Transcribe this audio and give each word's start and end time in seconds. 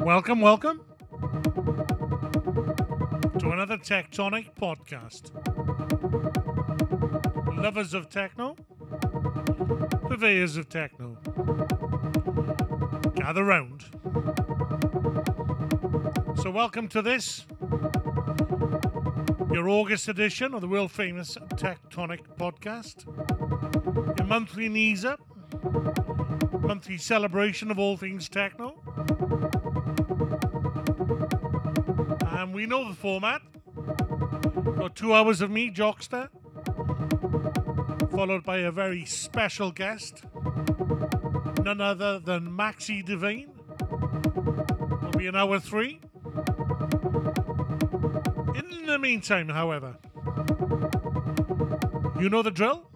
Welcome, 0.00 0.40
welcome 0.40 0.80
to 3.38 3.50
another 3.52 3.76
TechTonic 3.76 4.56
podcast. 4.60 5.30
Lovers 7.56 7.94
of 7.94 8.10
techno, 8.10 8.56
purveyors 10.08 10.56
of 10.56 10.68
techno, 10.68 11.16
gather 13.14 13.44
round. 13.44 13.84
So, 16.42 16.50
welcome 16.50 16.88
to 16.88 17.00
this, 17.02 17.46
your 19.52 19.68
August 19.68 20.08
edition 20.08 20.54
of 20.54 20.60
the 20.60 20.68
world 20.68 20.92
famous 20.92 21.36
TechTonic 21.54 22.20
podcast, 22.38 23.04
your 24.16 24.26
monthly 24.26 24.68
up, 25.04 25.20
monthly 26.60 26.96
celebration 26.96 27.70
of 27.70 27.78
all 27.78 27.96
things 27.96 28.28
techno. 28.28 28.80
And 32.28 32.54
we 32.54 32.66
know 32.66 32.88
the 32.88 32.94
format. 32.94 33.42
Got 34.76 34.94
two 34.94 35.14
hours 35.14 35.40
of 35.40 35.50
me, 35.50 35.70
Jockster, 35.70 36.28
followed 38.10 38.44
by 38.44 38.58
a 38.58 38.70
very 38.70 39.04
special 39.04 39.72
guest, 39.72 40.22
none 41.62 41.80
other 41.80 42.20
than 42.20 42.54
Maxie 42.54 43.02
Devine. 43.02 43.50
Will 45.02 45.10
be 45.18 45.26
an 45.26 45.34
hour 45.34 45.58
three. 45.58 46.00
In 48.90 49.00
the 49.00 49.06
meantime, 49.06 49.48
however, 49.48 49.96
you 52.18 52.28
know 52.28 52.42
the 52.42 52.50
drill. 52.50 52.90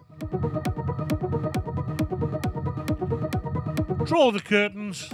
Draw 4.03 4.31
the 4.31 4.41
curtains. 4.41 5.09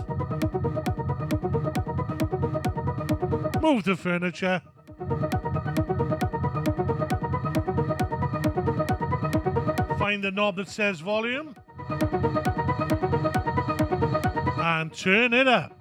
Move 3.61 3.83
the 3.83 3.95
furniture. 3.95 4.63
Find 9.99 10.23
the 10.23 10.31
knob 10.31 10.55
that 10.55 10.67
says 10.67 10.99
volume. 11.01 11.55
And 14.57 14.91
turn 14.91 15.33
it 15.33 15.47
up. 15.47 15.77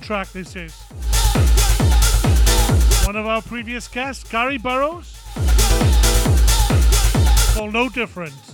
Track 0.00 0.28
this 0.28 0.56
is. 0.56 0.74
One 3.06 3.16
of 3.16 3.26
our 3.26 3.42
previous 3.42 3.88
guests, 3.88 4.28
Gary 4.30 4.58
Burrows, 4.58 5.16
called 7.54 7.72
No 7.72 7.88
Different. 7.88 8.45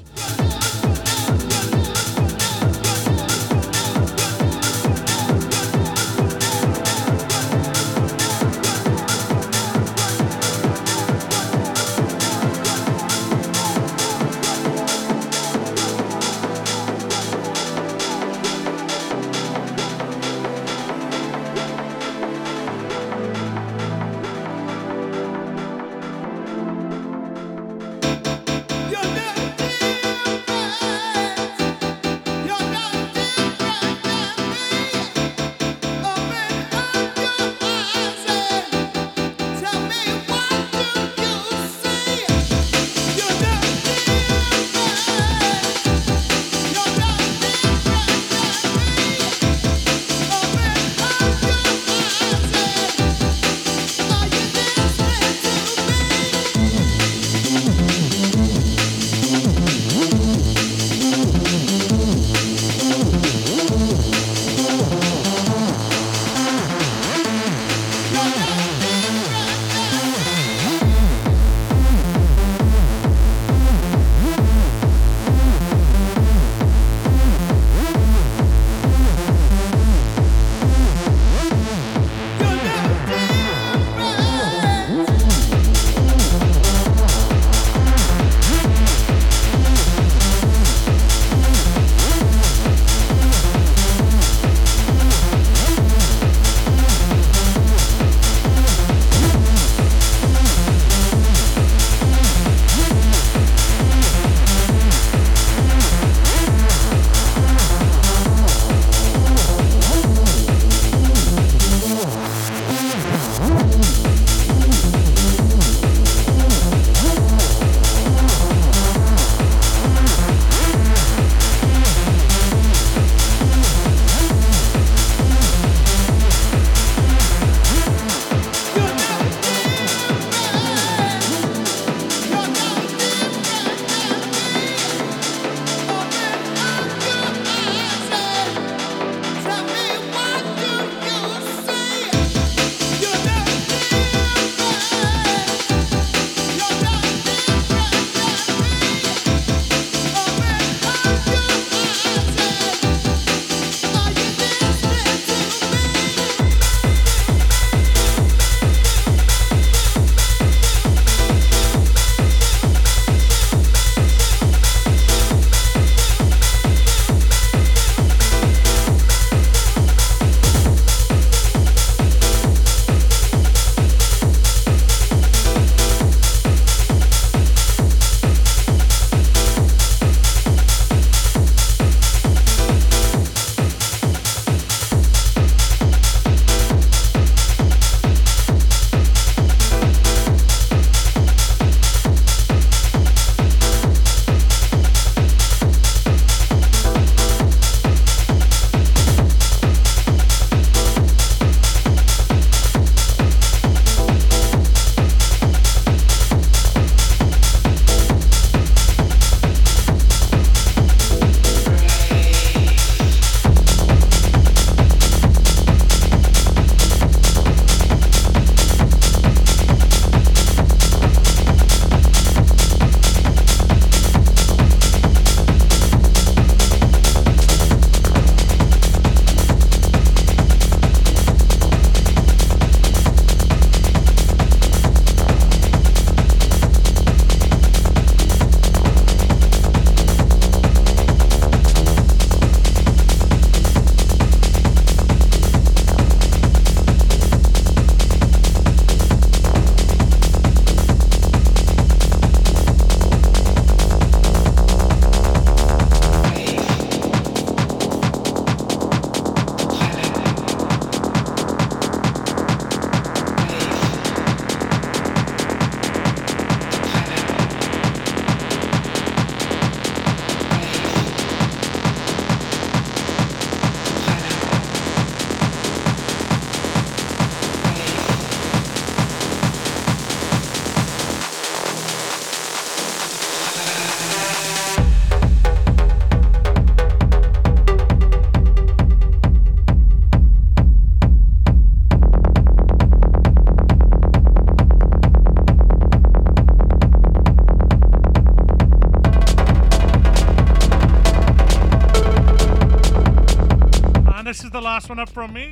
One 304.92 304.98
up 304.98 305.08
from 305.08 305.32
me. 305.32 305.50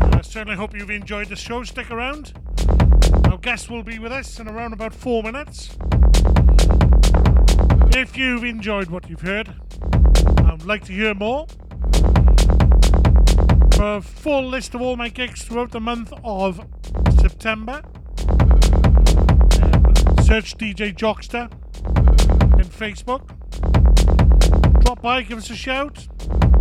I 0.00 0.20
certainly 0.20 0.56
hope 0.56 0.74
you've 0.74 0.90
enjoyed 0.90 1.28
the 1.28 1.36
show. 1.36 1.62
Stick 1.62 1.92
around. 1.92 2.32
Our 3.30 3.38
guest 3.38 3.70
will 3.70 3.84
be 3.84 4.00
with 4.00 4.10
us 4.10 4.40
in 4.40 4.48
around 4.48 4.72
about 4.72 4.92
four 4.92 5.22
minutes. 5.22 5.76
If 7.94 8.16
you've 8.16 8.42
enjoyed 8.42 8.90
what 8.90 9.08
you've 9.08 9.20
heard, 9.20 9.54
I'd 10.38 10.64
like 10.64 10.82
to 10.86 10.92
hear 10.92 11.14
more. 11.14 11.46
For 13.76 13.98
a 13.98 14.02
full 14.02 14.48
list 14.48 14.74
of 14.74 14.82
all 14.82 14.96
my 14.96 15.08
gigs 15.08 15.44
throughout 15.44 15.70
the 15.70 15.80
month 15.80 16.12
of 16.24 16.56
September, 17.20 17.80
search 20.24 20.56
DJ 20.58 20.92
Jockster 20.92 21.48
in 22.58 22.66
Facebook. 22.66 23.22
Drop 24.82 25.00
by, 25.00 25.22
give 25.22 25.38
us 25.38 25.48
a 25.48 25.54
shout, 25.54 26.08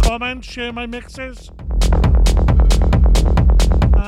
comment, 0.03 0.45
share 0.45 0.71
my 0.71 0.85
mixes. 0.85 1.50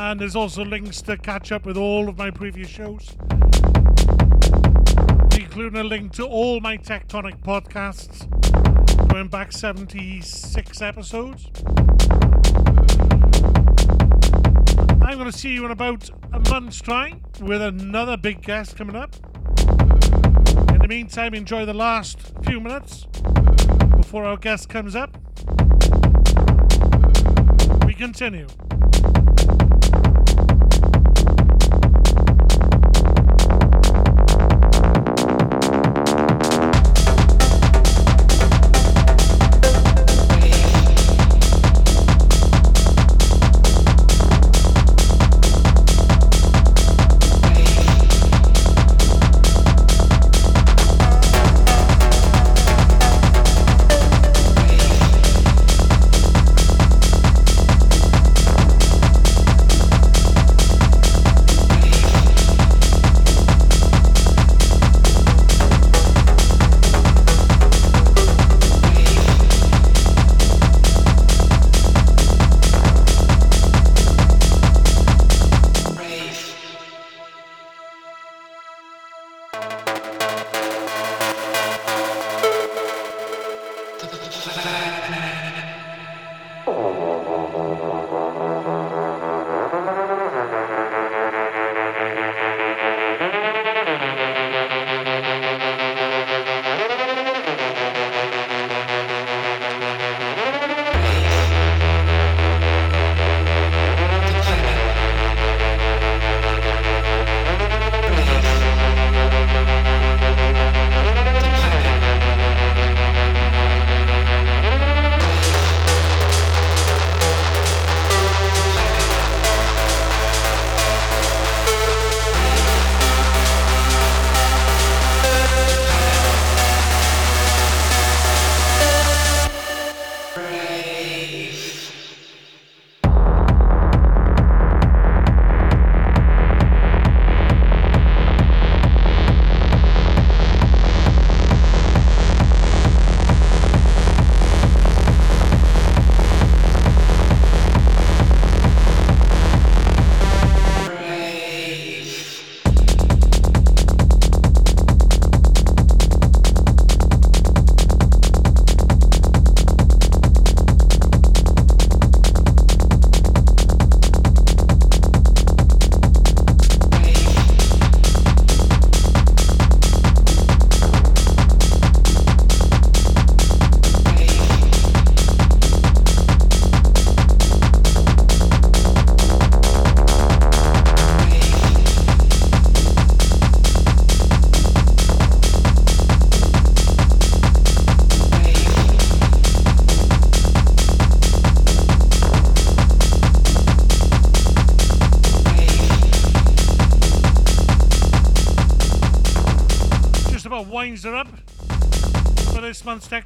And 0.06 0.20
there's 0.20 0.36
also 0.36 0.66
links 0.66 1.02
to 1.04 1.16
catch 1.16 1.54
up 1.54 1.66
with 1.66 1.78
all 1.78 2.10
of 2.10 2.18
my 2.18 2.30
previous 2.30 2.68
shows, 2.68 3.16
including 5.34 5.80
a 5.80 5.84
link 5.84 6.12
to 6.16 6.26
all 6.26 6.60
my 6.60 6.78
TechTonic 6.78 7.42
podcasts, 7.42 8.28
going 9.08 9.30
back 9.30 9.54
76 9.54 10.82
episodes. 10.82 11.50
I'm 15.02 15.18
going 15.18 15.32
to 15.32 15.38
see 15.38 15.54
you 15.54 15.64
in 15.64 15.72
about 15.72 16.10
a 16.34 16.50
month's 16.50 16.82
time 16.82 17.22
with 17.40 17.62
another 17.62 18.18
big 18.18 18.42
guest 18.42 18.76
coming 18.76 18.98
up. 18.98 19.16
In 20.70 20.80
the 20.80 20.88
meantime, 20.90 21.34
enjoy 21.34 21.66
the 21.66 21.74
last 21.74 22.20
few 22.44 22.60
minutes 22.60 23.06
before 23.96 24.26
our 24.26 24.36
guest 24.36 24.68
comes 24.68 24.98
up. 24.98 25.18
We 27.86 27.94
continue. 27.94 28.48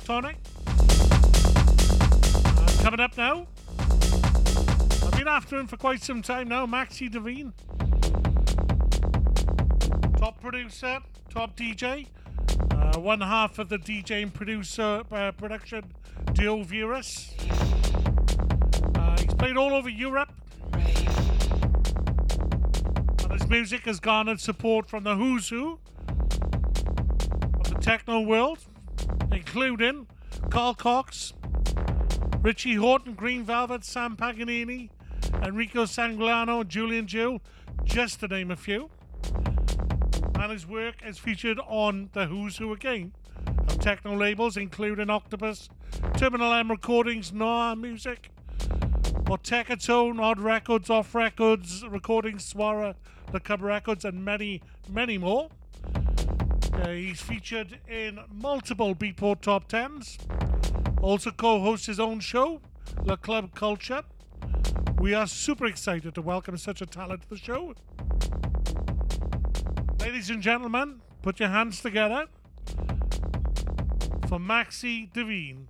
Month's 0.08 0.38
Uh, 2.46 2.84
coming 2.84 3.00
up 3.00 3.18
now. 3.18 3.46
I've 3.80 5.12
been 5.12 5.28
after 5.28 5.58
him 5.58 5.68
for 5.68 5.76
quite 5.76 6.02
some 6.02 6.22
time 6.22 6.48
now, 6.48 6.66
Maxie 6.66 7.10
Devine. 7.10 7.54
Top 10.18 10.40
producer, 10.40 11.00
top 11.30 11.58
DJ. 11.58 12.08
Uh, 12.72 13.00
one 13.00 13.20
half 13.22 13.60
of 13.60 13.70
the 13.70 13.78
DJ 13.78 14.24
and 14.24 14.34
producer 14.34 15.04
uh, 15.12 15.32
production 15.34 15.84
duo 16.34 16.64
Veerus. 16.64 17.34
Uh, 18.98 19.18
he's 19.22 19.34
played 19.34 19.58
all 19.58 19.74
over 19.74 19.90
Europe. 19.90 20.32
And 23.24 23.34
his 23.34 23.48
music 23.50 23.82
has 23.86 24.00
garnered 24.00 24.40
support 24.40 24.90
from 24.90 25.04
the 25.04 25.16
Who's 25.16 25.50
Who 25.50 25.80
of 27.60 27.70
the 27.70 27.80
techno 27.82 28.22
world, 28.22 28.60
including 29.32 30.08
Carl 30.50 30.74
Cox, 30.74 31.34
Richie 32.42 32.76
Hawtin, 32.76 33.16
Green 33.16 33.44
Velvet, 33.44 33.84
Sam 33.84 34.16
Paganini, 34.16 34.90
Enrico 35.44 35.84
Sangiuliano, 35.84 36.68
Julian 36.68 37.08
Jeweil, 37.08 37.42
just 37.84 38.20
to 38.22 38.28
name 38.28 38.52
a 38.52 38.56
few. 38.56 38.90
And 40.36 40.52
his 40.52 40.68
work 40.68 40.96
is 41.06 41.18
featured 41.18 41.60
on 41.68 42.10
the 42.14 42.28
Who's 42.28 42.58
Who 42.58 42.74
again 42.74 43.14
of 43.48 43.80
techno 43.80 44.16
labels, 44.16 44.58
including 44.58 45.10
Octopus, 45.10 45.70
Terminal 46.16 46.54
M 46.54 46.70
Recordings, 46.72 47.34
Noir 47.34 47.76
Music, 47.76 48.30
Tone, 49.28 50.20
Odd 50.20 50.40
Records, 50.40 50.90
Off 50.90 51.14
Records, 51.14 51.84
Recording 51.88 52.38
Swara, 52.38 52.96
The 53.32 53.40
Cub 53.40 53.62
Records, 53.62 54.06
and 54.06 54.24
many, 54.24 54.62
many 54.90 55.18
more. 55.18 55.50
Uh, 56.82 56.90
he's 56.90 57.22
featured 57.22 57.80
in 57.90 58.20
multiple 58.32 58.94
Beatport 58.94 59.42
top 59.42 59.68
tens. 59.68 60.18
Also 61.02 61.32
co 61.32 61.60
hosts 61.60 61.88
his 61.88 62.00
own 62.00 62.20
show, 62.20 62.62
La 63.04 63.16
Club 63.16 63.56
Culture, 63.56 64.04
We 65.00 65.14
are 65.14 65.28
super 65.28 65.68
excited 65.68 66.16
to 66.16 66.22
welcome 66.22 66.58
such 66.58 66.82
a 66.82 66.86
talent 66.86 67.22
to 67.24 67.30
the 67.30 67.38
show. 67.38 67.74
Ladies 70.00 70.30
and 70.30 70.42
gentlemen, 70.42 71.02
put 71.22 71.40
your 71.40 71.50
hands 71.50 71.82
together 71.82 72.28
for 74.28 74.40
Maxie 74.40 75.10
Devine. 75.14 75.68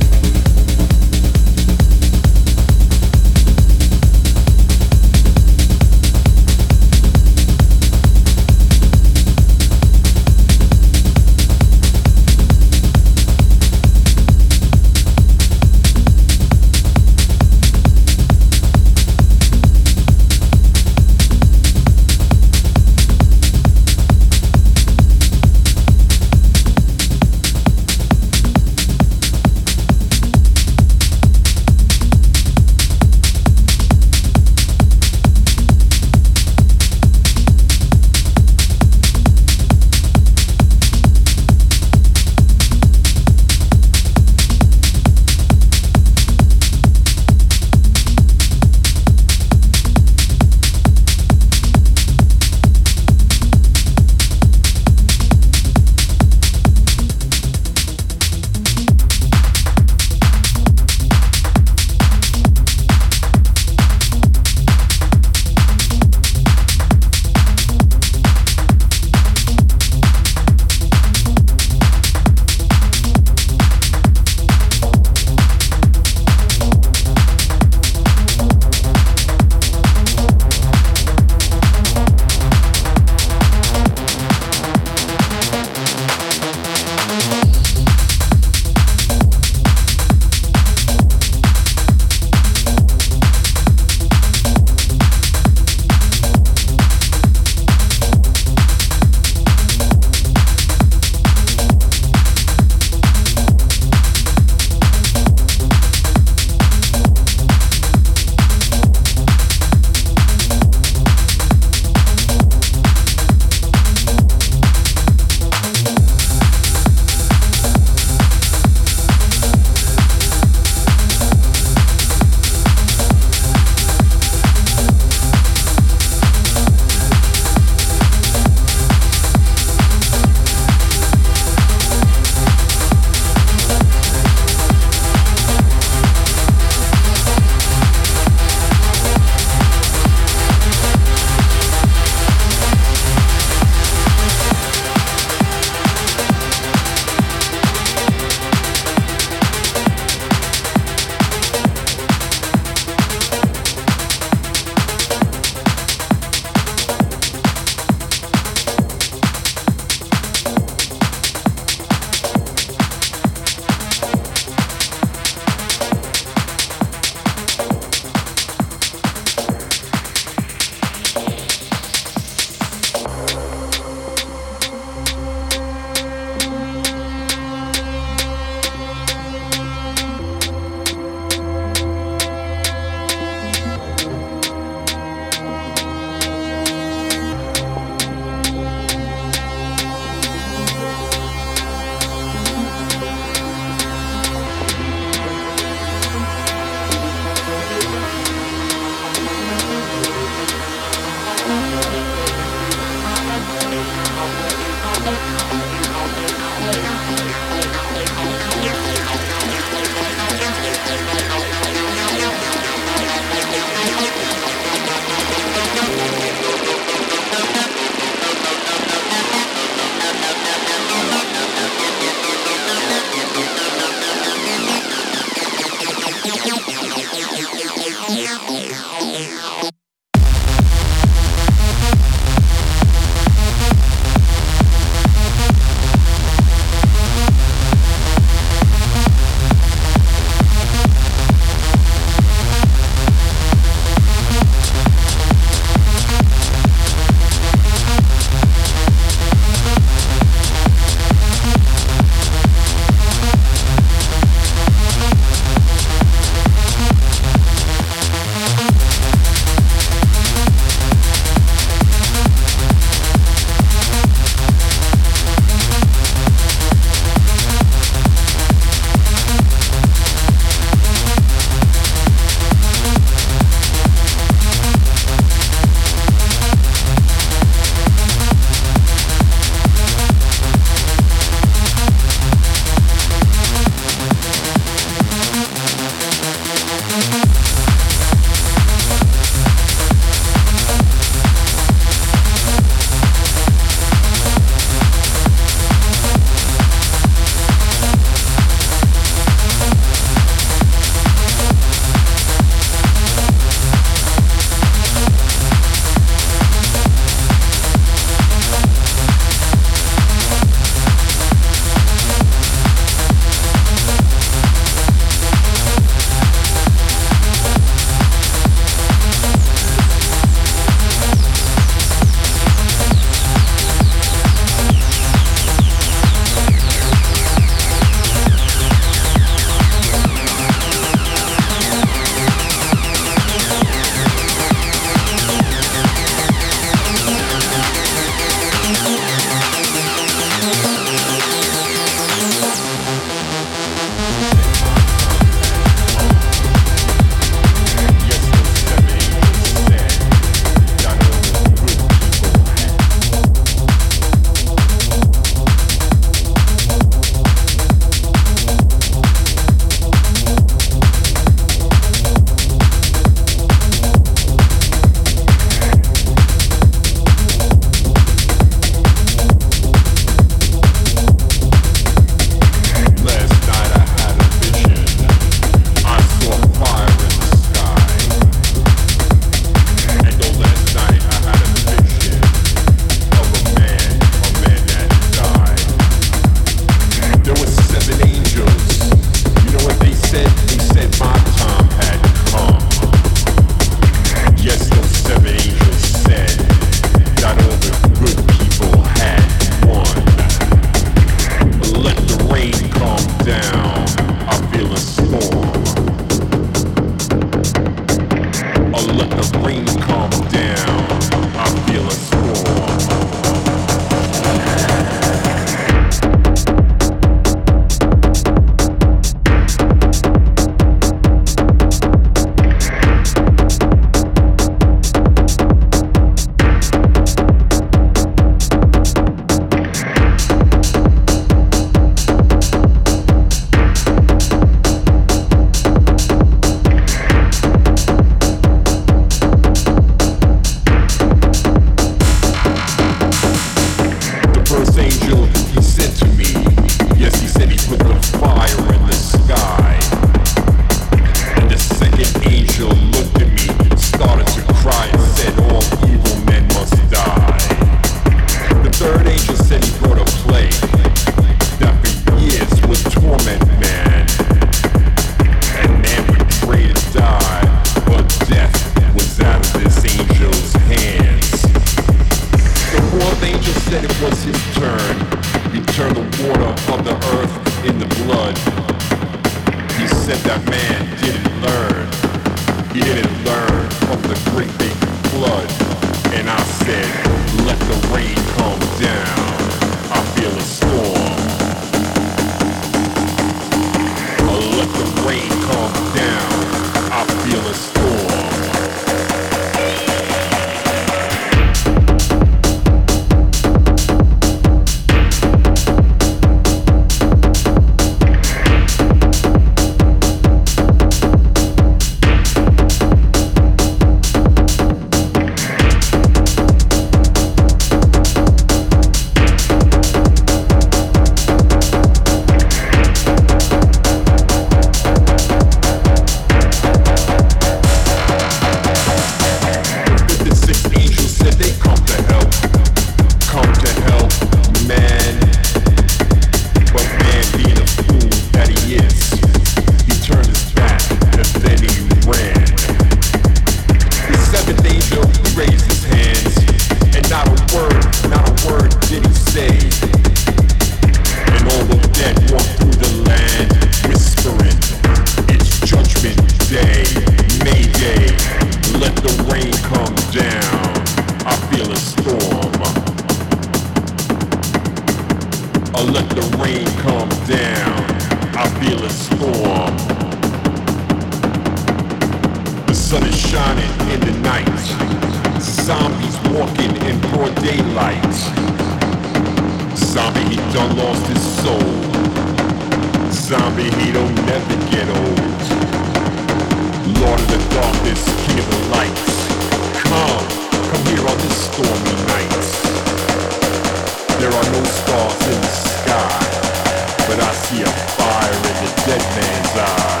dead 598.91 599.15
man's. 599.15 600.00